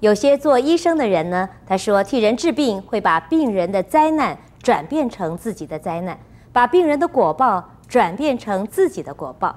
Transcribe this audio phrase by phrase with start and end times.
[0.00, 6.16] 有些做医生的人呢，他说替人治病会把病人的灾难转变成自己的灾难，
[6.52, 9.54] 把病人的果报转变成自己的果报。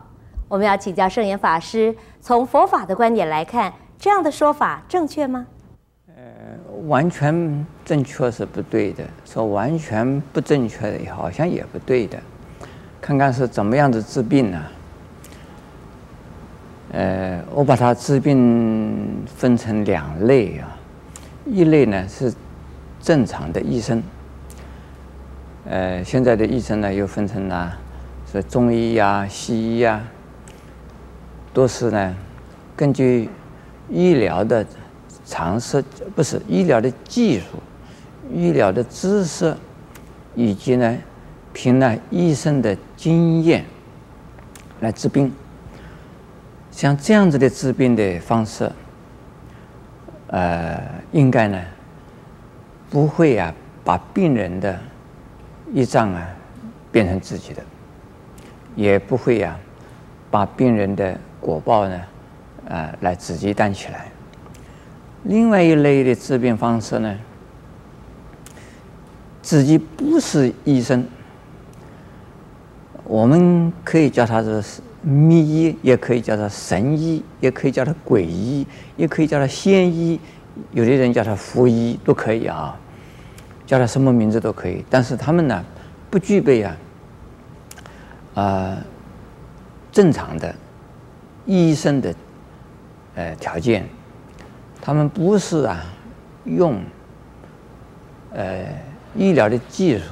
[0.48, 5.46] 我们要请教圣严法师，从佛法的观点来看，这样的说法正确吗？
[6.08, 6.16] 呃，
[6.88, 12.18] 完全正确是不对的，说完全不正确的，好像也不对的。
[13.00, 14.60] 看看是怎么样子治病呢？
[16.94, 20.78] 呃，我把它治病分成两类啊，
[21.46, 22.34] 一类呢是
[23.02, 24.04] 正常的医生，
[25.66, 27.78] 呃，现在的医生呢又分成了
[28.30, 30.02] 是中医呀、西医呀、
[31.54, 32.14] 都是呢
[32.76, 33.30] 根据
[33.90, 34.66] 医疗的
[35.26, 35.82] 常识，
[36.14, 37.46] 不是医疗的技术、
[38.34, 39.56] 医疗的知识，
[40.36, 40.98] 以及呢
[41.54, 43.64] 凭呢医生的经验
[44.82, 45.32] 来治病。
[46.72, 48.72] 像这样子的治病的方式，
[50.28, 51.62] 呃，应该呢，
[52.90, 54.80] 不会啊，把病人的
[55.74, 56.26] 业障啊
[56.92, 57.62] 变成自己的，
[58.74, 59.60] 也不会呀、啊，
[60.32, 62.02] 把病人的果报呢，
[62.66, 64.06] 呃，来自己担起来。
[65.24, 67.18] 另外一类的治病方式呢，
[69.42, 71.06] 自己不是医生，
[73.04, 74.64] 我们可以叫他是。
[75.04, 80.20] 秘医也可以叫做神医，也可以叫做鬼医，也可以叫做仙医，
[80.74, 82.78] 有的人叫他符医都可以啊，
[83.66, 84.86] 叫他什么名字都可以。
[84.92, 85.66] 但是他们呢，
[86.12, 86.78] 不具备啊，
[88.36, 88.78] 啊、
[89.92, 90.54] 正常的
[91.48, 92.14] 医生的
[93.16, 93.90] 呃条件，
[94.80, 95.84] 他们不是啊
[96.46, 96.80] 用
[98.34, 98.66] 呃
[99.16, 100.04] 医疗的技术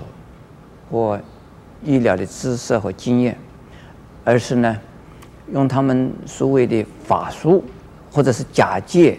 [0.90, 1.22] 或
[1.84, 3.38] 医疗的知识和经验。
[4.26, 4.78] 而是呢，
[5.52, 7.64] 用他们所谓的法术，
[8.12, 9.18] 或者是假借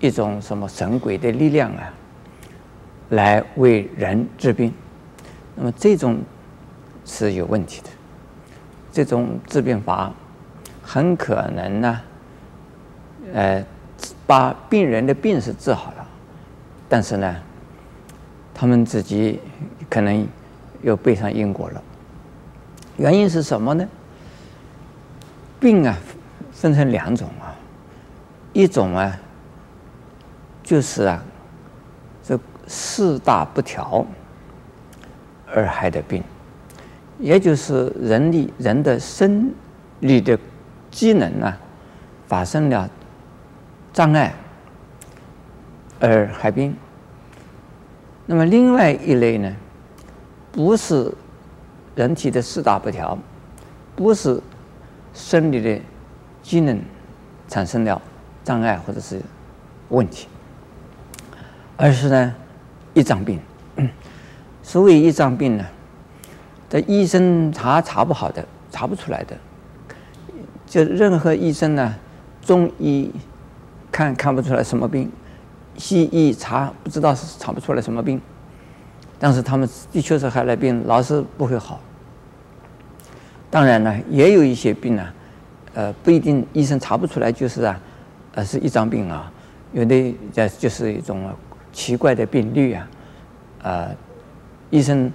[0.00, 1.92] 一种什么神鬼的力量啊，
[3.10, 4.72] 来为人治病。
[5.54, 6.18] 那么这种
[7.04, 7.88] 是有问题的，
[8.92, 10.12] 这种治病法
[10.82, 12.00] 很可能呢，
[13.32, 13.64] 呃，
[14.26, 16.06] 把病人的病是治好了，
[16.88, 17.36] 但是呢，
[18.52, 19.38] 他们自己
[19.88, 20.26] 可能
[20.82, 21.82] 又背上因果了。
[22.96, 23.86] 原因是什么呢？
[25.60, 25.96] 病啊，
[26.52, 27.54] 分成两种啊，
[28.52, 29.18] 一种啊，
[30.62, 31.22] 就是啊，
[32.22, 34.04] 这四大不调
[35.54, 36.22] 而害的病，
[37.18, 39.50] 也就是人力人的生
[40.00, 40.38] 理的
[40.90, 41.58] 机能啊
[42.26, 42.88] 发生了
[43.92, 44.34] 障碍
[46.00, 46.76] 而害病。
[48.26, 49.54] 那么另外一类呢，
[50.52, 51.10] 不是
[51.94, 53.16] 人体的四大不调，
[53.96, 54.40] 不是。
[55.14, 55.80] 生理的
[56.42, 56.78] 机能
[57.48, 58.02] 产生了
[58.42, 59.22] 障碍或者是
[59.88, 60.26] 问题，
[61.76, 62.34] 而是呢，
[62.92, 63.40] 业障病。
[64.62, 65.64] 所谓业障病呢，
[66.68, 69.36] 这医生查查不好的，查不出来的。
[70.66, 71.94] 就任何医生呢，
[72.42, 73.10] 中医
[73.92, 75.12] 看看不出来什么病，
[75.76, 78.20] 西医查不知道是查不出来什么病，
[79.18, 81.78] 但是他们的确是害了病，老是不会好。
[83.54, 85.06] 当然呢，也有一些病呢，
[85.74, 87.80] 呃，不一定医生查不出来，就是啊，
[88.32, 89.32] 呃，是一张病啊，
[89.72, 91.30] 有的呃就是一种
[91.72, 92.88] 奇怪的病例啊，
[93.62, 93.90] 呃，
[94.70, 95.08] 医生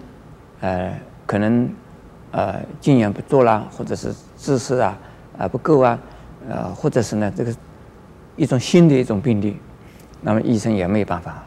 [0.62, 1.70] 呃可能
[2.32, 4.98] 呃经验不足啦，或者是知识啊
[5.38, 6.00] 啊不够啊，
[6.48, 7.54] 呃，或者是呢这个
[8.38, 9.58] 一种新的一种病例，
[10.22, 11.44] 那么医生也没有办法。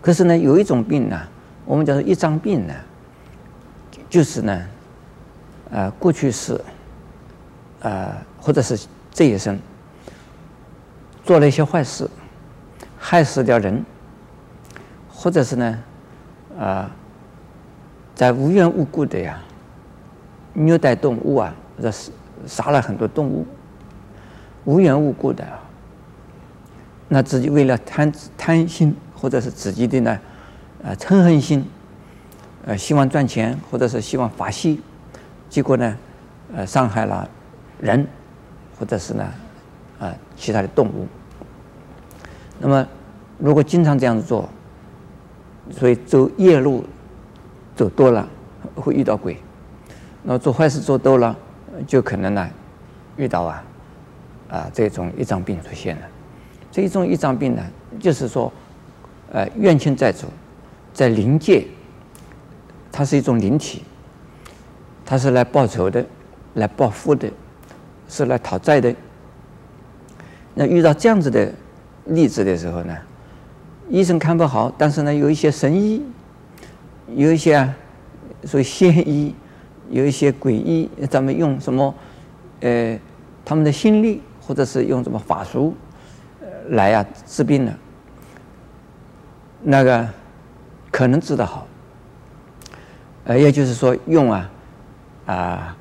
[0.00, 1.20] 可是呢，有一种病呢，
[1.64, 2.74] 我们叫做一张病呢，
[4.08, 4.64] 就是呢。
[5.70, 6.60] 呃，过去是，
[7.80, 8.78] 呃，或者是
[9.10, 9.58] 这一生
[11.24, 12.08] 做了一些坏事，
[12.96, 13.84] 害死掉人，
[15.08, 15.78] 或者是呢，
[16.56, 16.88] 呃，
[18.14, 19.42] 在无缘无故的呀，
[20.52, 22.12] 虐待动物啊，或者是
[22.46, 23.44] 杀了很多动物，
[24.64, 25.44] 无缘无故的，
[27.08, 30.18] 那自己为了贪贪心，或者是自己的呢，
[30.84, 31.68] 呃，嗔恨心，
[32.64, 34.76] 呃，希望赚钱，或者是希望发泄。
[35.48, 35.96] 结果呢，
[36.54, 37.28] 呃，伤害了
[37.80, 38.06] 人，
[38.78, 41.06] 或者是呢，啊、呃，其他的动物。
[42.58, 42.86] 那么，
[43.38, 44.48] 如果经常这样子做，
[45.70, 46.84] 所以走夜路
[47.74, 48.28] 走多了
[48.74, 49.36] 会遇到鬼。
[50.22, 51.36] 那做坏事做多了，
[51.86, 52.48] 就可能呢
[53.16, 53.64] 遇到啊
[54.48, 56.02] 啊这种一张病出现了。
[56.72, 57.62] 这一种一张病呢，
[58.00, 58.52] 就是说，
[59.32, 60.26] 呃，怨亲债主
[60.92, 61.66] 在灵界，
[62.90, 63.82] 它是一种灵体。
[65.06, 66.04] 他是来报仇的，
[66.54, 67.30] 来报复的，
[68.08, 68.94] 是来讨债的。
[70.54, 71.52] 那遇到这样子的
[72.06, 72.96] 例子的时候呢，
[73.88, 76.02] 医生看不好，但是呢，有一些神医，
[77.14, 77.76] 有一些啊
[78.44, 79.34] 所谓仙医，
[79.90, 81.94] 有一些鬼医，咱们用什么，
[82.60, 82.98] 呃，
[83.44, 85.74] 他们的心力，或者是用什么法术，
[86.70, 87.72] 来啊治病呢？
[89.62, 90.08] 那个
[90.90, 91.66] 可能治得好，
[93.24, 94.50] 呃，也就是说用啊，
[95.26, 95.76] 啊，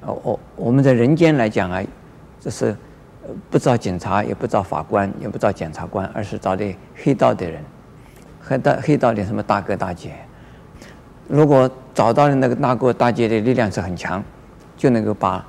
[0.00, 1.82] 我我们在人间来讲啊，
[2.40, 2.74] 这是。
[3.50, 7.60] 不找警察，也不找法官，也不找检察官，而是找的黑道的人，
[8.40, 10.12] 黑道黑道的什么大哥大姐。
[11.26, 14.22] 如果找到的那个大哥大姐的力量是很强，
[14.76, 15.44] 就能够把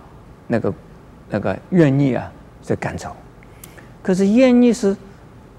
[0.47, 0.73] 那个
[1.29, 2.31] 那个怨逆啊
[2.63, 3.15] 就赶走。
[4.01, 4.97] 可是怨逆是，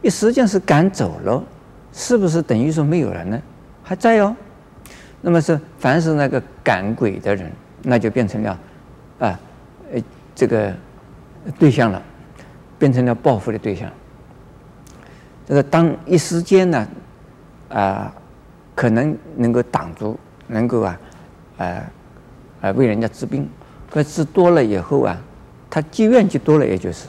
[0.03, 1.41] 一时间是赶走了，
[1.93, 3.41] 是不是等于说没有人呢？
[3.85, 4.35] 还在哦。
[5.21, 7.53] 那么是凡是那个赶鬼的人，
[7.83, 8.59] 那就变成了
[9.19, 9.41] 啊，
[9.93, 10.03] 呃，
[10.35, 10.75] 这个。
[11.59, 12.03] 对象了，
[12.79, 13.91] 变成了报复的对象。
[15.47, 16.89] 这个当一时间呢，
[17.71, 18.13] 啊、
[18.75, 21.01] 可能能够挡住，能够啊，
[21.57, 21.83] 呃，
[22.61, 23.49] 呃，为人家治病，
[23.89, 25.17] 可治多了以后啊，
[25.71, 27.07] 他积怨就多了，也就是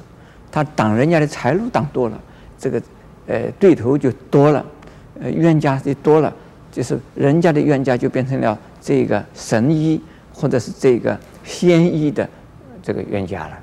[0.50, 2.18] 他挡人家的财路挡多了，
[2.58, 2.82] 这个
[3.28, 4.66] 呃对头就多了，
[5.20, 6.34] 呃冤家就多了，
[6.72, 10.02] 就是人家的冤家就变成了这个神医
[10.40, 12.28] 或者是这个仙医的
[12.82, 13.60] 这个冤家了。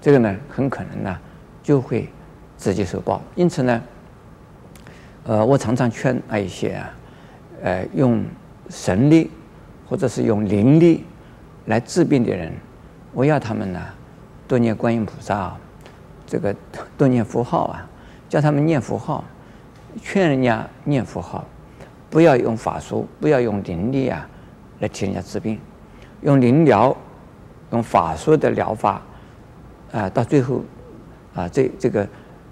[0.00, 1.18] 这个呢，很可能呢，
[1.62, 2.08] 就会
[2.56, 3.20] 直接受报。
[3.34, 3.82] 因此呢，
[5.24, 6.94] 呃，我常常劝那一些啊，
[7.62, 8.24] 呃，用
[8.70, 9.30] 神力
[9.88, 11.04] 或者是用灵力
[11.66, 12.52] 来治病的人，
[13.12, 13.80] 我要他们呢，
[14.46, 15.60] 多念观音菩萨，啊
[16.26, 16.54] 这个
[16.96, 17.88] 多念佛号啊，
[18.28, 19.24] 叫他们念佛号，
[20.00, 21.44] 劝人家念佛号，
[22.10, 24.28] 不要用法术，不要用灵力啊，
[24.80, 25.58] 来替人家治病，
[26.22, 26.96] 用灵疗，
[27.72, 29.02] 用法术的疗法。
[29.92, 30.62] 啊，到最后，
[31.34, 32.06] 啊，这这个，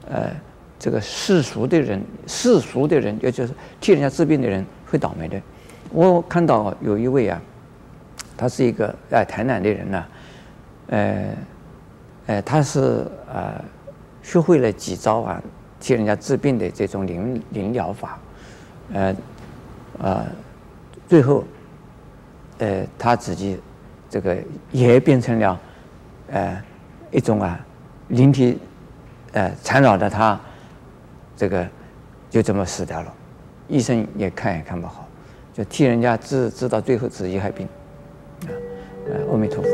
[0.08, 0.30] 呃，
[0.78, 5.38] 这个世俗的人，世俗的人，也就是替人家治病的人，会倒霉的。
[5.90, 7.42] 我看到有一位啊，
[8.36, 10.04] 他是一个在、呃、台南的人呢、
[10.86, 11.24] 呃，
[12.26, 13.62] 呃，他是呃
[14.22, 15.42] 学会了几招啊，
[15.80, 18.18] 替人家治病的这种灵灵疗法，
[18.92, 19.16] 呃，
[19.98, 20.24] 呃，
[21.08, 21.44] 最后，
[22.58, 23.60] 呃，他自己
[24.08, 24.36] 这个
[24.72, 25.60] 也变成了，
[26.30, 26.62] 呃。
[27.10, 27.64] 一种啊，
[28.08, 28.58] 灵体，
[29.34, 30.40] 呃，缠绕着他，
[31.36, 31.64] 这个
[32.28, 33.14] 就这么死掉了。
[33.68, 35.06] 医生也看也看不好，
[35.52, 37.68] 就替人家治治到最后自己还病，
[38.48, 38.50] 啊，
[39.30, 39.73] 阿弥陀佛。